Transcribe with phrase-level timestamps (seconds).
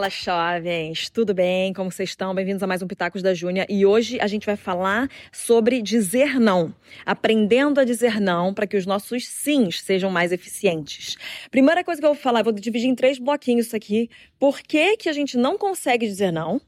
[0.00, 1.10] Fala, jovens!
[1.10, 1.74] Tudo bem?
[1.74, 2.34] Como vocês estão?
[2.34, 3.66] Bem-vindos a mais um Pitacos da Júnia.
[3.68, 6.74] E hoje a gente vai falar sobre dizer não.
[7.04, 11.18] Aprendendo a dizer não para que os nossos sims sejam mais eficientes.
[11.50, 14.08] Primeira coisa que eu vou falar, eu vou dividir em três bloquinhos isso aqui.
[14.38, 16.62] Por que, que a gente não consegue dizer não?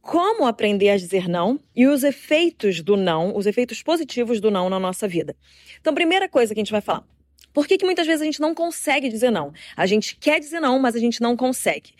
[0.00, 4.70] Como aprender a dizer não e os efeitos do não, os efeitos positivos do não
[4.70, 5.34] na nossa vida.
[5.80, 7.04] Então, primeira coisa que a gente vai falar
[7.58, 9.52] por que, que muitas vezes a gente não consegue dizer não?
[9.76, 11.90] A gente quer dizer não, mas a gente não consegue.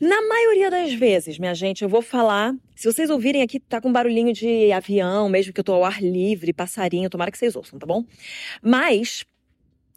[0.00, 2.52] Na maioria das vezes, minha gente, eu vou falar.
[2.74, 6.02] Se vocês ouvirem aqui, tá com barulhinho de avião, mesmo que eu tô ao ar
[6.02, 8.04] livre, passarinho, tomara que vocês ouçam, tá bom?
[8.60, 9.24] Mas,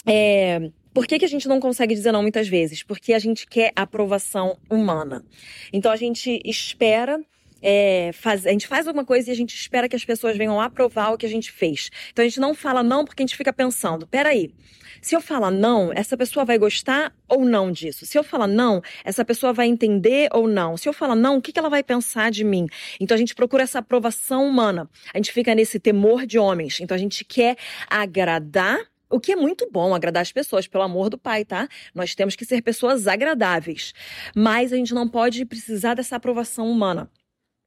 [0.05, 2.84] é, por que, que a gente não consegue dizer não muitas vezes?
[2.84, 5.26] Porque a gente quer aprovação humana.
[5.73, 7.20] Então a gente espera
[7.68, 10.62] é, faz, a gente faz alguma coisa e a gente espera que as pessoas venham
[10.62, 11.90] aprovar o que a gente fez.
[12.12, 14.54] Então a gente não fala não porque a gente fica pensando, peraí,
[15.02, 18.05] se eu falar não, essa pessoa vai gostar ou não disso?
[18.05, 20.77] Se eu falar não, essa pessoa vai entender ou não?
[20.77, 22.68] Se eu falar não, o que ela vai pensar de mim?
[22.99, 24.88] Então a gente procura essa aprovação humana.
[25.12, 26.79] A gente fica nesse temor de homens.
[26.79, 27.57] Então a gente quer
[27.90, 28.77] agradar
[29.10, 31.68] o que é muito bom, agradar as pessoas, pelo amor do pai, tá?
[31.96, 33.91] Nós temos que ser pessoas agradáveis.
[34.35, 37.10] Mas a gente não pode precisar dessa aprovação humana.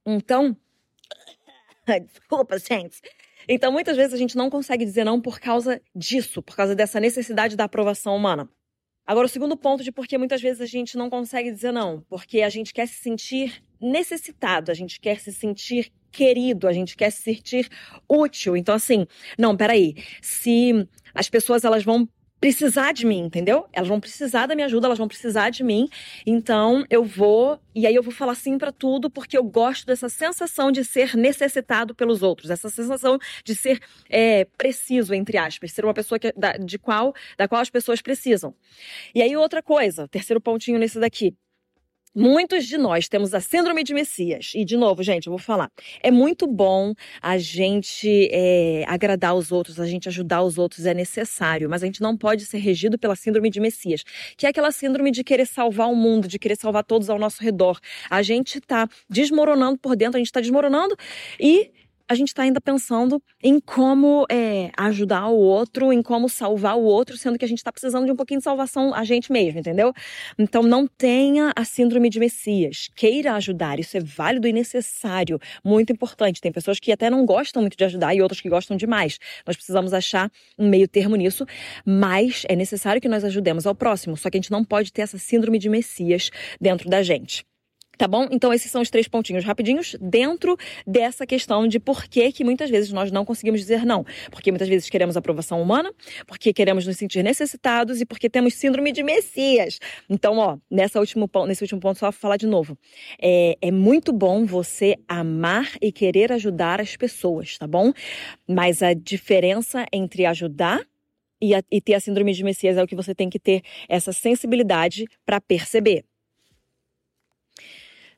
[0.05, 0.55] Então,
[2.07, 3.01] desculpa, gente.
[3.47, 6.99] Então, muitas vezes a gente não consegue dizer não por causa disso, por causa dessa
[6.99, 8.49] necessidade da aprovação humana.
[9.05, 12.01] Agora, o segundo ponto de por que muitas vezes a gente não consegue dizer não,
[12.07, 16.95] porque a gente quer se sentir necessitado, a gente quer se sentir querido, a gente
[16.95, 17.67] quer se sentir
[18.07, 18.55] útil.
[18.55, 22.07] Então, assim, não, peraí, se as pessoas elas vão
[22.39, 23.67] precisar de mim, entendeu?
[23.73, 25.89] Elas vão precisar da minha ajuda, elas vão precisar de mim.
[26.25, 30.09] Então eu vou e aí eu vou falar sim para tudo porque eu gosto dessa
[30.09, 33.79] sensação de ser necessitado pelos outros, essa sensação de ser
[34.09, 38.01] é, preciso entre aspas, ser uma pessoa que, da, de qual da qual as pessoas
[38.01, 38.53] precisam.
[39.13, 41.35] E aí outra coisa, terceiro pontinho nesse daqui.
[42.15, 44.51] Muitos de nós temos a síndrome de Messias.
[44.55, 45.69] E, de novo, gente, eu vou falar.
[46.01, 50.93] É muito bom a gente é, agradar os outros, a gente ajudar os outros, é
[50.93, 51.69] necessário.
[51.69, 54.03] Mas a gente não pode ser regido pela síndrome de Messias,
[54.35, 57.43] que é aquela síndrome de querer salvar o mundo, de querer salvar todos ao nosso
[57.43, 57.79] redor.
[58.09, 60.95] A gente tá desmoronando por dentro, a gente tá desmoronando
[61.39, 61.71] e
[62.09, 66.81] a gente está ainda pensando em como é, ajudar o outro, em como salvar o
[66.81, 69.59] outro, sendo que a gente está precisando de um pouquinho de salvação a gente mesmo,
[69.59, 69.93] entendeu?
[70.37, 72.89] Então não tenha a síndrome de Messias.
[72.95, 76.41] Queira ajudar, isso é válido e necessário, muito importante.
[76.41, 79.19] Tem pessoas que até não gostam muito de ajudar e outras que gostam demais.
[79.45, 81.45] Nós precisamos achar um meio termo nisso,
[81.85, 84.17] mas é necessário que nós ajudemos ao próximo.
[84.17, 87.48] Só que a gente não pode ter essa síndrome de Messias dentro da gente.
[87.99, 88.29] Tá bom?
[88.31, 90.55] Então esses são os três pontinhos rapidinhos dentro
[90.87, 94.05] dessa questão de por que que muitas vezes nós não conseguimos dizer não.
[94.31, 95.91] Porque muitas vezes queremos aprovação humana,
[96.25, 99.79] porque queremos nos sentir necessitados e porque temos síndrome de Messias.
[100.09, 102.77] Então, ó, nessa último, nesse último ponto, só falar de novo.
[103.21, 107.91] É, é muito bom você amar e querer ajudar as pessoas, tá bom?
[108.47, 110.79] Mas a diferença entre ajudar
[111.41, 113.61] e, a, e ter a síndrome de Messias é o que você tem que ter
[113.89, 116.05] essa sensibilidade para perceber.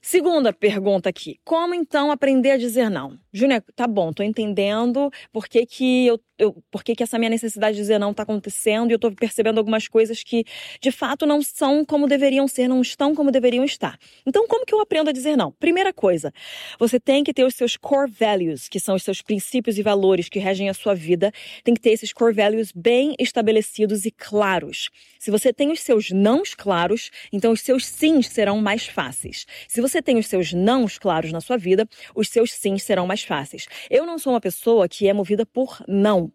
[0.01, 3.19] Segunda pergunta aqui: como então aprender a dizer não?
[3.33, 7.29] Júnior, tá bom, tô entendendo por que, que eu, eu por que, que essa minha
[7.29, 10.43] necessidade de dizer não tá acontecendo e eu tô percebendo algumas coisas que
[10.81, 13.97] de fato não são como deveriam ser, não estão como deveriam estar.
[14.25, 15.51] Então, como que eu aprendo a dizer não?
[15.53, 16.33] Primeira coisa,
[16.77, 20.27] você tem que ter os seus core values, que são os seus princípios e valores
[20.27, 21.31] que regem a sua vida,
[21.63, 24.89] tem que ter esses core values bem estabelecidos e claros.
[25.19, 29.45] Se você tem os seus nãos claros, então os seus sims serão mais fáceis.
[29.67, 33.20] Se você tem os seus nãos claros na sua vida, os seus sims serão mais
[33.23, 33.67] fáceis.
[33.89, 36.31] Eu não sou uma pessoa que é movida por não.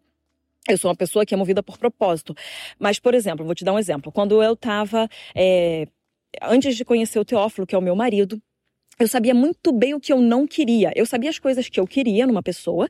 [0.69, 2.35] Eu sou uma pessoa que é movida por propósito.
[2.79, 4.11] Mas, por exemplo, vou te dar um exemplo.
[4.11, 5.09] Quando eu estava.
[5.35, 5.87] É,
[6.43, 8.41] antes de conhecer o Teófilo, que é o meu marido,
[8.99, 10.93] eu sabia muito bem o que eu não queria.
[10.97, 12.89] Eu sabia as coisas que eu queria numa pessoa,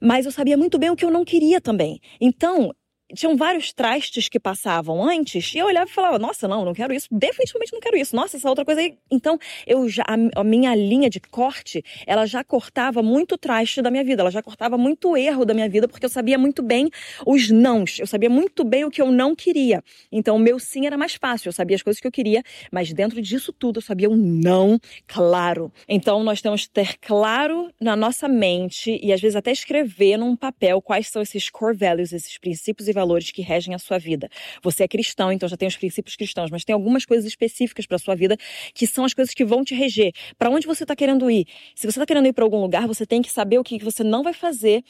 [0.00, 2.00] mas eu sabia muito bem o que eu não queria também.
[2.20, 2.74] Então,
[3.14, 6.92] tinham vários trastes que passavam antes, e eu olhava e falava, nossa, não, não quero
[6.92, 8.96] isso, definitivamente não quero isso, nossa, essa outra coisa aí.
[9.10, 10.04] Então, eu já,
[10.34, 14.42] a, minha linha de corte, ela já cortava muito traste da minha vida, ela já
[14.42, 16.88] cortava muito erro da minha vida, porque eu sabia muito bem
[17.26, 19.82] os nãos, eu sabia muito bem o que eu não queria.
[20.10, 22.92] Então, o meu sim era mais fácil, eu sabia as coisas que eu queria, mas
[22.92, 25.72] dentro disso tudo eu sabia um não claro.
[25.88, 30.34] Então, nós temos que ter claro na nossa mente, e às vezes até escrever num
[30.34, 33.01] papel quais são esses core values, esses princípios e valores
[33.32, 34.28] que regem a sua vida.
[34.62, 37.98] Você é cristão, então já tem os princípios cristãos, mas tem algumas coisas específicas para
[37.98, 38.36] sua vida
[38.74, 40.12] que são as coisas que vão te reger.
[40.38, 41.46] Para onde você está querendo ir?
[41.74, 44.02] Se você está querendo ir para algum lugar, você tem que saber o que você
[44.04, 44.84] não vai fazer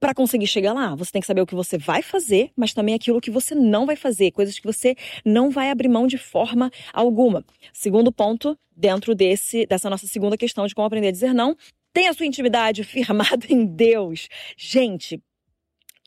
[0.00, 2.94] para conseguir chegar lá, você tem que saber o que você vai fazer, mas também
[2.94, 4.94] aquilo que você não vai fazer, coisas que você
[5.24, 7.44] não vai abrir mão de forma alguma.
[7.72, 11.56] Segundo ponto, dentro desse dessa nossa segunda questão de como aprender a dizer não,
[11.92, 14.28] tem a sua intimidade firmada em Deus.
[14.56, 15.20] Gente,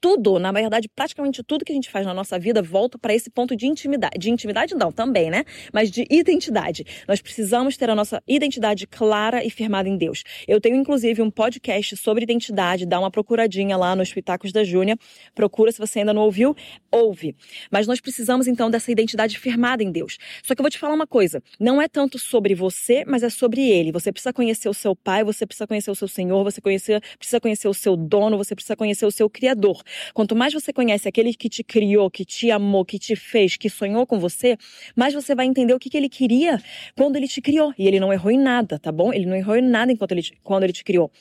[0.01, 3.30] tudo, na verdade, praticamente tudo que a gente faz na nossa vida volta para esse
[3.30, 4.18] ponto de intimidade.
[4.18, 5.45] De intimidade não, também, né?
[5.71, 6.83] Mas de identidade.
[7.07, 10.24] Nós precisamos ter a nossa identidade clara e firmada em Deus.
[10.48, 12.88] Eu tenho, inclusive, um podcast sobre identidade.
[12.88, 14.98] Dá uma procuradinha lá nos Pitacos da Júnia.
[15.36, 16.56] Procura se você ainda não ouviu,
[16.92, 17.36] ouve.
[17.69, 20.18] Mas nós precisamos, então, dessa identidade firmada em Deus.
[20.42, 21.44] Só que eu vou te falar uma coisa.
[21.59, 23.92] Não é tanto sobre você, mas é sobre Ele.
[23.92, 27.39] Você precisa conhecer o seu Pai, você precisa conhecer o seu Senhor, você conhecer, precisa
[27.39, 29.83] conhecer o seu dono, você precisa conhecer o seu Criador.
[30.13, 33.69] Quanto mais você conhece aquele que te criou, que te amou, que te fez, que
[33.69, 34.57] sonhou com você,
[34.95, 36.61] mais você vai entender o que, que ele queria
[36.95, 37.73] quando ele te criou.
[37.77, 39.13] E ele não errou em nada, tá bom?
[39.13, 41.11] Ele não errou em nada enquanto ele, quando ele te criou.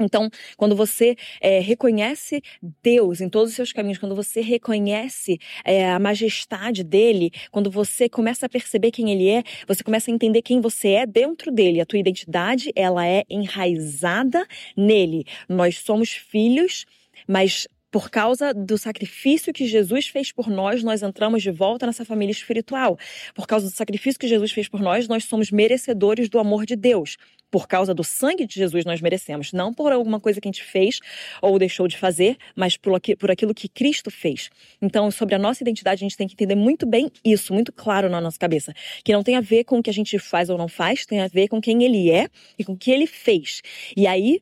[0.00, 2.42] Então, quando você é, reconhece
[2.82, 8.08] Deus em todos os seus caminhos, quando você reconhece é, a majestade dele, quando você
[8.08, 11.80] começa a perceber quem ele é, você começa a entender quem você é dentro dele.
[11.80, 14.46] A tua identidade, ela é enraizada
[14.76, 15.24] nele.
[15.48, 16.86] Nós somos filhos,
[17.28, 22.04] mas por causa do sacrifício que Jesus fez por nós, nós entramos de volta nessa
[22.04, 22.98] família espiritual.
[23.34, 26.76] Por causa do sacrifício que Jesus fez por nós, nós somos merecedores do amor de
[26.76, 27.16] Deus.
[27.50, 29.52] Por causa do sangue de Jesus, nós merecemos.
[29.52, 31.00] Não por alguma coisa que a gente fez
[31.42, 34.50] ou deixou de fazer, mas por, aquilo que Cristo fez.
[34.80, 38.08] Então, sobre a nossa identidade, a gente tem que entender muito bem isso, muito claro
[38.08, 38.72] na nossa cabeça.
[39.04, 41.20] Que não tem a ver com o que a gente faz ou não faz, tem
[41.20, 43.62] a ver com quem Ele é e com o que Ele fez.
[43.96, 44.40] E aí,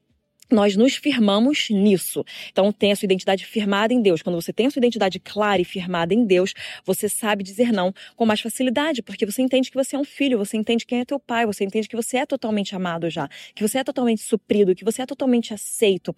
[0.51, 2.25] nós nos firmamos nisso.
[2.51, 4.23] Então, tem a sua identidade firmada em Deus.
[4.23, 6.55] Quando você tem a sua identidade clara e firmada em Deus,
[6.85, 10.39] você sabe dizer não com mais facilidade, porque você entende que você é um filho,
[10.39, 13.63] você entende quem é teu pai, você entende que você é totalmente amado já, que
[13.63, 16.15] você é totalmente suprido, que você é totalmente aceito.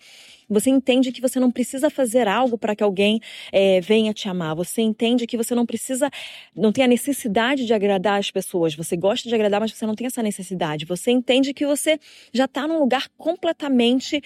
[0.48, 3.20] Você entende que você não precisa fazer algo para que alguém
[3.52, 4.54] é, venha te amar.
[4.56, 6.10] Você entende que você não precisa,
[6.54, 8.74] não tem a necessidade de agradar as pessoas.
[8.74, 10.84] Você gosta de agradar, mas você não tem essa necessidade.
[10.86, 11.98] Você entende que você
[12.32, 14.19] já está num lugar completamente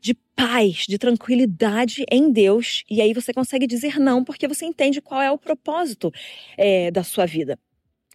[0.00, 2.84] de paz, de tranquilidade em Deus.
[2.88, 6.12] E aí você consegue dizer não, porque você entende qual é o propósito
[6.56, 7.58] é, da sua vida.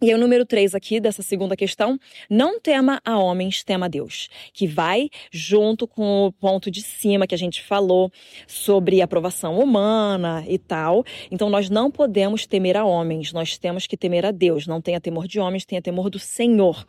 [0.02, 1.98] E o número 3 aqui dessa segunda questão,
[2.28, 7.28] não tema a homens, tema a Deus, que vai junto com o ponto de cima
[7.28, 8.10] que a gente falou
[8.46, 11.04] sobre aprovação humana e tal.
[11.30, 14.66] Então, nós não podemos temer a homens, nós temos que temer a Deus.
[14.66, 16.84] Não tenha temor de homens, tenha temor do Senhor.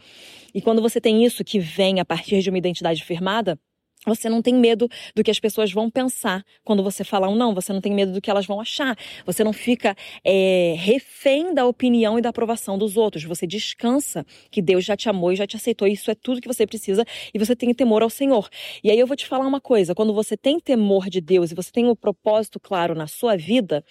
[0.54, 3.58] E quando você tem isso que vem a partir de uma identidade firmada,
[4.06, 7.54] você não tem medo do que as pessoas vão pensar quando você fala um não.
[7.54, 8.98] Você não tem medo do que elas vão achar.
[9.26, 13.24] Você não fica é, refém da opinião e da aprovação dos outros.
[13.24, 15.88] Você descansa que Deus já te amou e já te aceitou.
[15.88, 18.50] Isso é tudo que você precisa e você tem temor ao Senhor.
[18.84, 21.56] E aí eu vou te falar uma coisa: quando você tem temor de Deus e
[21.56, 23.84] você tem um propósito claro na sua vida,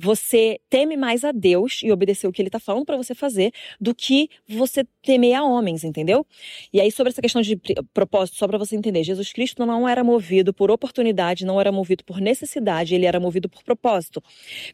[0.00, 3.52] você teme mais a Deus e obedecer o que ele está falando para você fazer
[3.78, 6.26] do que você temer a homens, entendeu?
[6.72, 7.60] E aí, sobre essa questão de
[7.92, 12.02] propósito, só para você entender, Jesus Cristo não era movido por oportunidade, não era movido
[12.02, 14.22] por necessidade, ele era movido por propósito.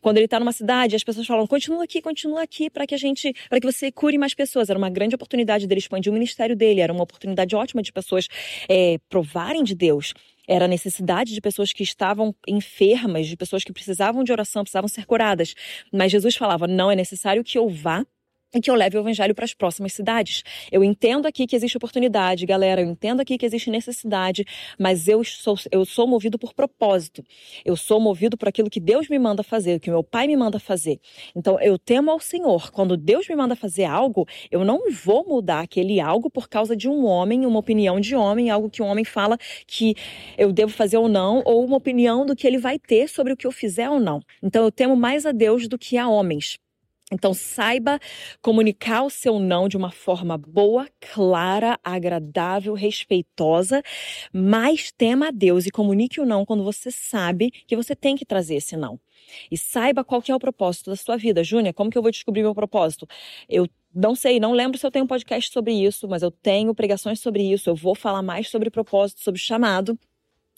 [0.00, 2.98] Quando ele está numa cidade, as pessoas falam: continua aqui, continua aqui, para que a
[2.98, 4.70] gente, para que você cure mais pessoas.
[4.70, 8.28] Era uma grande oportunidade dele expandir o ministério dele, era uma oportunidade ótima de pessoas
[8.68, 10.14] é, provarem de Deus
[10.46, 14.88] era a necessidade de pessoas que estavam enfermas, de pessoas que precisavam de oração, precisavam
[14.88, 15.54] ser curadas.
[15.92, 18.04] Mas Jesus falava: não é necessário que eu vá
[18.56, 20.42] e que eu leve o evangelho para as próximas cidades.
[20.72, 24.44] Eu entendo aqui que existe oportunidade, galera, eu entendo aqui que existe necessidade,
[24.78, 27.22] mas eu sou, eu sou movido por propósito.
[27.64, 30.58] Eu sou movido por aquilo que Deus me manda fazer, que meu pai me manda
[30.58, 30.98] fazer.
[31.34, 32.70] Então, eu temo ao Senhor.
[32.70, 36.88] Quando Deus me manda fazer algo, eu não vou mudar aquele algo por causa de
[36.88, 39.36] um homem, uma opinião de homem, algo que um homem fala
[39.66, 39.94] que
[40.38, 43.36] eu devo fazer ou não, ou uma opinião do que ele vai ter sobre o
[43.36, 44.20] que eu fizer ou não.
[44.42, 46.58] Então, eu temo mais a Deus do que a homens.
[47.12, 48.00] Então, saiba
[48.42, 53.80] comunicar o seu não de uma forma boa, clara, agradável, respeitosa,
[54.32, 58.24] mas tema a Deus e comunique o não quando você sabe que você tem que
[58.26, 58.98] trazer esse não.
[59.50, 61.44] E saiba qual que é o propósito da sua vida.
[61.44, 63.06] Júnia, como que eu vou descobrir meu propósito?
[63.48, 66.74] Eu não sei, não lembro se eu tenho um podcast sobre isso, mas eu tenho
[66.74, 67.70] pregações sobre isso.
[67.70, 69.98] Eu vou falar mais sobre propósito, sobre chamado.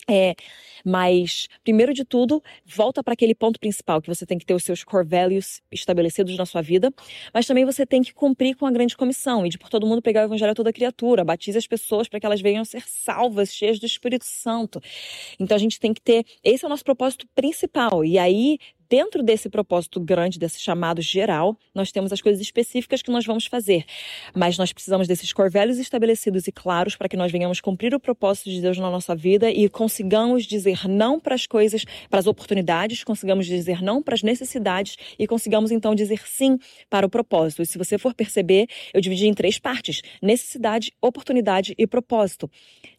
[0.07, 0.35] É,
[0.83, 4.63] mas, primeiro de tudo, volta para aquele ponto principal, que você tem que ter os
[4.63, 6.91] seus core values estabelecidos na sua vida,
[7.33, 10.01] mas também você tem que cumprir com a grande comissão e de por todo mundo
[10.01, 13.53] pegar o evangelho a toda criatura, batize as pessoas para que elas venham ser salvas,
[13.53, 14.81] cheias do Espírito Santo.
[15.39, 18.03] Então a gente tem que ter, esse é o nosso propósito principal.
[18.03, 18.57] E aí,
[18.89, 23.45] dentro desse propósito grande, desse chamado geral, nós temos as coisas específicas que nós vamos
[23.45, 23.85] fazer.
[24.35, 28.49] Mas nós precisamos desses corvelhos estabelecidos e claros para que nós venhamos cumprir o propósito
[28.49, 33.03] de Deus na nossa vida e consigamos dizer não para as coisas, para as oportunidades,
[33.03, 36.57] consigamos dizer não para as necessidades e consigamos então dizer sim
[36.89, 37.61] para o propósito.
[37.61, 42.49] E se você for perceber, eu dividi em três partes: necessidade, oportunidade e propósito.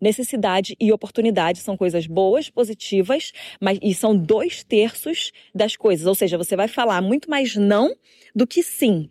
[0.00, 6.06] Necessidade e oportunidade são coisas boas, positivas, mas e são dois terços das coisas.
[6.06, 7.96] Ou seja, você vai falar muito mais não
[8.36, 9.10] do que sim.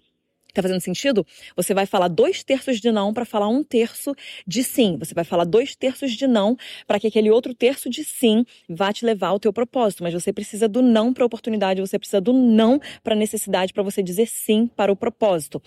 [0.60, 1.26] Tá fazendo sentido?
[1.56, 4.14] Você vai falar dois terços de não para falar um terço
[4.46, 4.98] de sim.
[4.98, 8.92] Você vai falar dois terços de não para que aquele outro terço de sim vá
[8.92, 10.04] te levar ao teu propósito.
[10.04, 13.72] Mas você precisa do não para a oportunidade, você precisa do não para a necessidade
[13.72, 15.62] para você dizer sim para o propósito.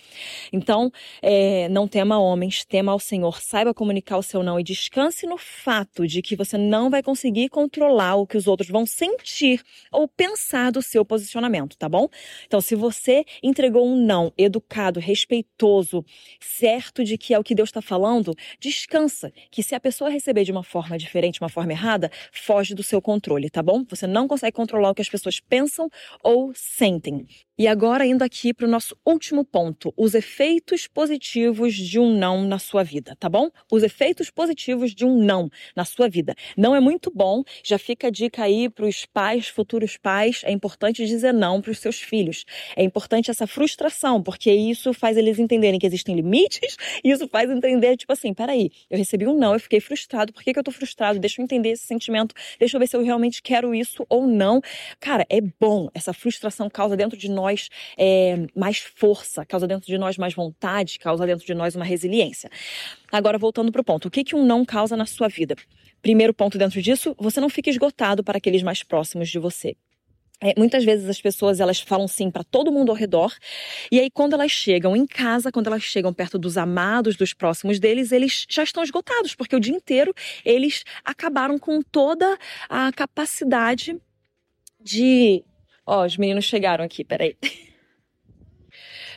[0.52, 5.26] Então, é, não tema homens, tema ao Senhor, saiba comunicar o seu não e descanse
[5.26, 9.62] no fato de que você não vai conseguir controlar o que os outros vão sentir
[9.90, 12.10] ou pensar do seu posicionamento, tá bom?
[12.46, 16.04] Então, se você entregou um não educado, educado, respeitoso,
[16.40, 19.32] certo de que é o que Deus está falando, descansa.
[19.50, 23.00] Que se a pessoa receber de uma forma diferente, uma forma errada, foge do seu
[23.00, 23.84] controle, tá bom?
[23.88, 25.88] Você não consegue controlar o que as pessoas pensam
[26.22, 27.26] ou sentem.
[27.58, 32.46] E agora, indo aqui para o nosso último ponto, os efeitos positivos de um não
[32.46, 33.50] na sua vida, tá bom?
[33.70, 36.34] Os efeitos positivos de um não na sua vida.
[36.56, 40.50] Não é muito bom, já fica a dica aí para os pais, futuros pais, é
[40.50, 42.46] importante dizer não para os seus filhos.
[42.74, 47.50] É importante essa frustração, porque isso faz eles entenderem que existem limites, e isso faz
[47.50, 50.64] entender, tipo assim, peraí, eu recebi um não, eu fiquei frustrado, por que, que eu
[50.64, 51.18] tô frustrado?
[51.18, 54.62] Deixa eu entender esse sentimento, deixa eu ver se eu realmente quero isso ou não.
[54.98, 57.68] Cara, é bom, essa frustração causa dentro de nós nós
[57.98, 62.48] é, mais força, causa dentro de nós mais vontade, causa dentro de nós uma resiliência.
[63.10, 65.56] Agora, voltando para o ponto, o que, que um não causa na sua vida?
[66.00, 69.76] Primeiro ponto dentro disso, você não fica esgotado para aqueles mais próximos de você.
[70.40, 73.32] É, muitas vezes as pessoas elas falam sim para todo mundo ao redor
[73.92, 77.78] e aí quando elas chegam em casa, quando elas chegam perto dos amados, dos próximos
[77.78, 80.12] deles, eles já estão esgotados porque o dia inteiro
[80.44, 82.36] eles acabaram com toda
[82.68, 83.96] a capacidade
[84.82, 85.44] de
[85.86, 87.36] Ó, os meninos chegaram aqui, peraí.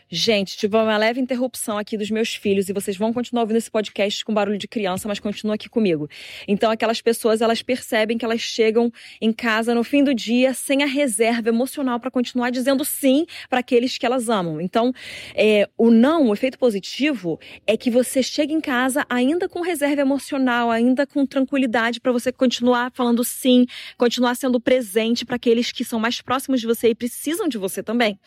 [0.07, 3.71] Gente, tive uma leve interrupção aqui dos meus filhos e vocês vão continuar ouvindo esse
[3.71, 6.07] podcast com barulho de criança, mas continua aqui comigo.
[6.47, 10.83] Então, aquelas pessoas, elas percebem que elas chegam em casa no fim do dia sem
[10.83, 14.62] a reserva emocional para continuar dizendo sim para aqueles que elas amam.
[14.62, 14.93] Então,
[15.33, 20.01] é, o não, o efeito positivo, é que você chega em casa ainda com reserva
[20.01, 23.65] emocional, ainda com tranquilidade para você continuar falando sim,
[23.97, 27.81] continuar sendo presente para aqueles que são mais próximos de você e precisam de você
[27.81, 28.19] também.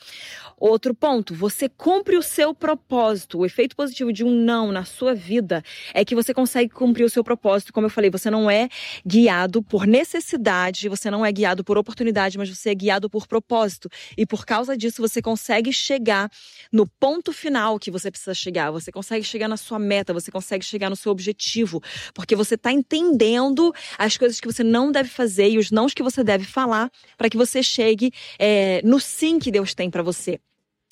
[0.59, 3.39] Outro ponto, você cumpre o seu propósito.
[3.39, 7.11] O efeito positivo de um não na sua vida é que você consegue cumprir o
[7.11, 7.73] seu propósito.
[7.73, 8.69] Como eu falei, você não é
[9.07, 13.89] guiado por necessidade, você não é guiado por oportunidade, mas você é guiado por propósito.
[14.17, 16.31] E por causa disso, você consegue chegar
[16.73, 18.71] no ponto final que você precisa chegar.
[18.71, 21.83] Você consegue chegar na sua meta, você consegue chegar no seu objetivo,
[22.15, 26.03] porque você está entendendo as coisas que você não deve fazer e os nãos que
[26.03, 30.41] você deve falar para que você chegue é, no sim que Deus tem para você.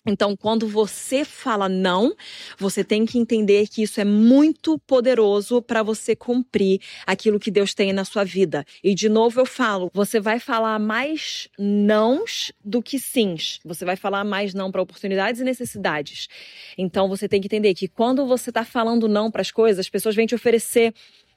[0.07, 2.15] Então, quando você fala não,
[2.57, 7.75] você tem que entender que isso é muito poderoso para você cumprir aquilo que Deus
[7.75, 8.65] tem na sua vida.
[8.85, 13.59] E de novo eu falo, você vai falar mais nãos do que sims.
[13.65, 16.29] Você vai falar mais não para oportunidades e necessidades.
[16.79, 19.89] Então, você tem que entender que quando você está falando não para as coisas, as
[19.89, 20.95] pessoas vêm te oferecer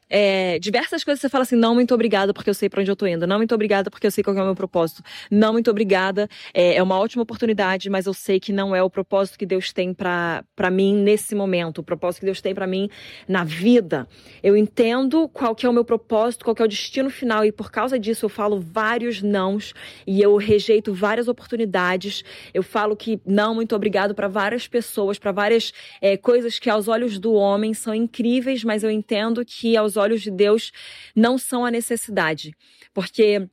[0.09, 2.95] é, diversas coisas você fala assim, não, muito obrigada porque eu sei para onde eu
[2.95, 3.27] tô indo.
[3.27, 5.03] Não, muito obrigada porque eu sei qual é o meu propósito.
[5.29, 6.27] Não, muito obrigada.
[6.53, 9.71] É, é uma ótima oportunidade, mas eu sei que não é o propósito que Deus
[9.71, 11.79] tem para mim nesse momento.
[11.79, 12.89] O propósito que Deus tem para mim
[13.27, 14.07] na vida.
[14.41, 17.51] Eu entendo qual que é o meu propósito, qual que é o destino final e
[17.51, 19.73] por causa disso eu falo vários nãos
[20.07, 22.23] e eu rejeito várias oportunidades.
[22.53, 26.87] Eu falo que não, muito obrigado para várias pessoas, para várias é, coisas que aos
[26.87, 30.71] olhos do homem são incríveis, mas eu entendo que aos olhos de Deus
[31.15, 32.55] não são a necessidade.
[32.93, 33.47] Porque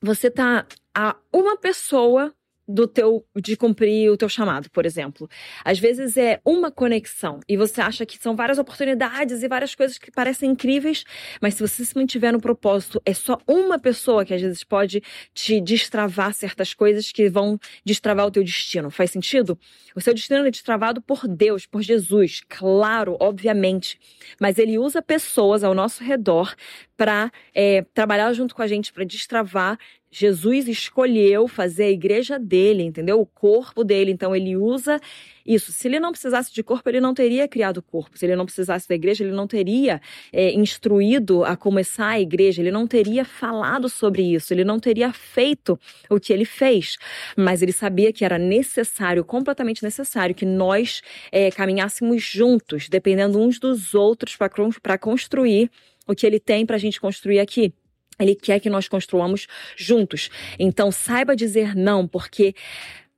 [0.00, 2.34] você está a uma pessoa
[2.68, 5.28] do teu de cumprir o teu chamado, por exemplo.
[5.64, 9.98] Às vezes é uma conexão e você acha que são várias oportunidades e várias coisas
[9.98, 11.04] que parecem incríveis,
[11.40, 15.02] mas se você se mantiver no propósito, é só uma pessoa que às vezes pode
[15.32, 18.90] te destravar certas coisas que vão destravar o teu destino.
[18.90, 19.58] Faz sentido?
[19.94, 23.98] O seu destino é destravado por Deus, por Jesus, claro, obviamente,
[24.40, 26.54] mas ele usa pessoas ao nosso redor
[26.96, 29.78] para é, trabalhar junto com a gente para destravar
[30.10, 33.20] Jesus escolheu fazer a igreja dele, entendeu?
[33.20, 34.12] O corpo dele.
[34.12, 35.00] Então ele usa
[35.44, 35.72] isso.
[35.72, 38.16] Se ele não precisasse de corpo, ele não teria criado o corpo.
[38.16, 40.00] Se ele não precisasse da igreja, ele não teria
[40.32, 42.62] é, instruído a começar a igreja.
[42.62, 44.54] Ele não teria falado sobre isso.
[44.54, 46.96] Ele não teria feito o que ele fez.
[47.36, 53.58] Mas ele sabia que era necessário, completamente necessário, que nós é, caminhássemos juntos, dependendo uns
[53.58, 55.70] dos outros para construir
[56.06, 57.74] o que ele tem para a gente construir aqui.
[58.18, 59.46] Ele quer que nós construamos
[59.76, 60.30] juntos.
[60.58, 62.54] Então, saiba dizer não, porque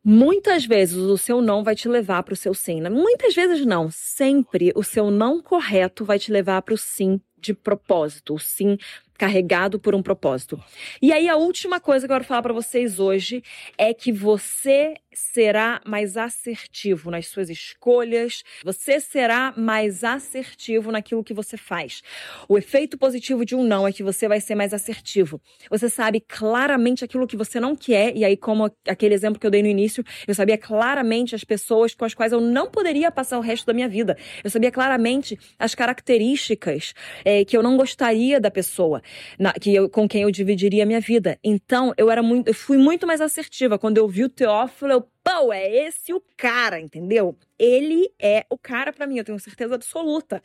[0.04, 2.80] muitas vezes o seu não vai te levar para o seu sim.
[2.88, 7.54] Muitas vezes não, sempre o seu não correto vai te levar para o sim de
[7.54, 8.78] propósito, sim
[9.18, 10.62] carregado por um propósito.
[11.02, 13.42] E aí a última coisa que eu quero falar para vocês hoje
[13.76, 21.34] é que você será mais assertivo nas suas escolhas, você será mais assertivo naquilo que
[21.34, 22.02] você faz.
[22.48, 25.40] O efeito positivo de um não é que você vai ser mais assertivo.
[25.68, 29.50] Você sabe claramente aquilo que você não quer, e aí, como aquele exemplo que eu
[29.50, 33.38] dei no início, eu sabia claramente as pessoas com as quais eu não poderia passar
[33.38, 34.16] o resto da minha vida.
[34.44, 36.94] Eu sabia claramente as características
[37.28, 39.02] é, que eu não gostaria da pessoa,
[39.38, 41.38] na, que eu, com quem eu dividiria a minha vida.
[41.44, 43.78] Então, eu era muito, eu fui muito mais assertiva.
[43.78, 47.36] Quando eu vi o Teófilo, eu pô, é esse o cara, entendeu?
[47.58, 50.42] Ele é o cara para mim, eu tenho certeza absoluta.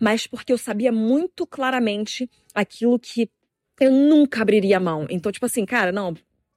[0.00, 3.28] Mas porque eu sabia muito claramente aquilo que
[3.78, 5.06] eu nunca abriria a mão.
[5.10, 6.14] Então, tipo assim, cara, não,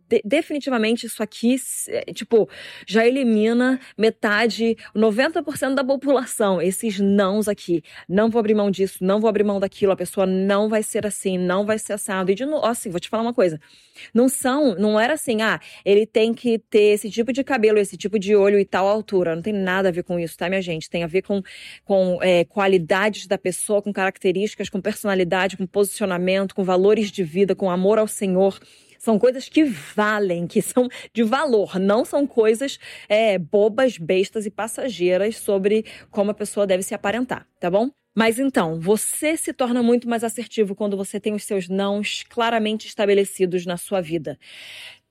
[0.09, 1.55] de, definitivamente isso aqui,
[1.89, 2.49] é, tipo,
[2.85, 6.61] já elimina metade, 90% da população.
[6.61, 7.83] Esses nãos aqui.
[8.07, 9.91] Não vou abrir mão disso, não vou abrir mão daquilo.
[9.91, 12.31] A pessoa não vai ser assim, não vai ser assado.
[12.31, 13.59] E de novo, assim, vou te falar uma coisa.
[14.13, 17.97] Não são, não era assim, ah, ele tem que ter esse tipo de cabelo, esse
[17.97, 19.35] tipo de olho e tal altura.
[19.35, 20.89] Não tem nada a ver com isso, tá, minha gente?
[20.89, 21.41] Tem a ver com,
[21.83, 27.55] com é, qualidades da pessoa, com características, com personalidade, com posicionamento, com valores de vida,
[27.55, 28.59] com amor ao Senhor.
[28.97, 34.51] São coisas que valem, que são de valor, não são coisas é, bobas, bestas e
[34.51, 37.89] passageiras sobre como a pessoa deve se aparentar, tá bom?
[38.15, 42.87] Mas então, você se torna muito mais assertivo quando você tem os seus nãos claramente
[42.87, 44.39] estabelecidos na sua vida.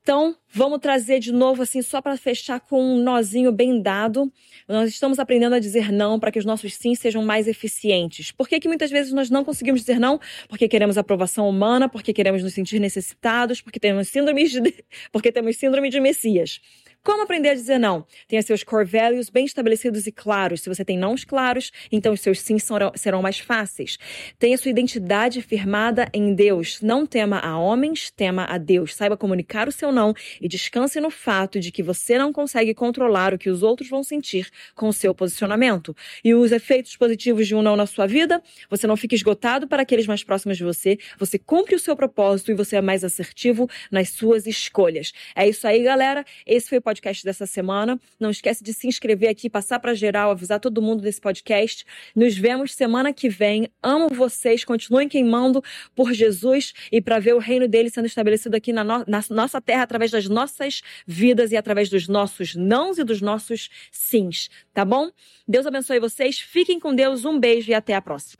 [0.06, 4.32] Então, vamos trazer de novo, assim, só para fechar com um nozinho bem dado.
[4.68, 8.30] Nós estamos aprendendo a dizer não para que os nossos sim sejam mais eficientes.
[8.30, 10.20] Por que, que muitas vezes nós não conseguimos dizer não?
[10.48, 15.56] Porque queremos aprovação humana, porque queremos nos sentir necessitados, porque temos síndrome de, porque temos
[15.56, 16.60] síndrome de Messias.
[17.06, 18.04] Como aprender a dizer não?
[18.26, 20.62] Tenha seus core values bem estabelecidos e claros.
[20.62, 23.96] Se você tem nãos claros, então os seus sims serão mais fáceis.
[24.40, 26.81] Tenha sua identidade firmada em Deus.
[26.83, 28.92] Não tema a homens, tema a Deus.
[28.92, 33.33] Saiba comunicar o seu não e descanse no fato de que você não consegue controlar
[33.33, 35.94] o que os outros vão sentir com o seu posicionamento.
[36.24, 39.83] E os efeitos positivos de um não na sua vida, você não fica esgotado para
[39.83, 43.70] aqueles mais próximos de você, você cumpre o seu propósito e você é mais assertivo
[43.92, 45.12] nas suas escolhas.
[45.37, 46.24] É isso aí, galera.
[46.44, 48.00] Esse foi o podcast podcast dessa semana.
[48.18, 51.85] Não esquece de se inscrever aqui, passar para geral, avisar todo mundo desse podcast.
[52.14, 53.68] Nos vemos semana que vem.
[53.82, 55.62] Amo vocês, continuem queimando
[55.94, 59.61] por Jesus e para ver o reino dele sendo estabelecido aqui na, no na nossa
[59.61, 64.85] terra através das nossas vidas e através dos nossos nãos e dos nossos sims, tá
[64.85, 65.11] bom?
[65.46, 68.38] Deus abençoe vocês, fiquem com Deus, um beijo e até a próxima.